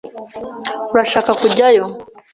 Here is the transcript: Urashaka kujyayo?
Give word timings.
Urashaka 0.93 1.31
kujyayo? 1.41 1.85